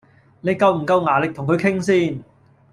[0.39, 2.23] 你夠唔夠牙力同佢傾先？